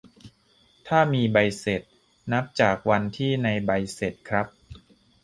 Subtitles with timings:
[0.87, 1.81] ถ้ามีใบเสร็จ
[2.31, 4.47] นับจากวันที่ในใบเสร็จครับ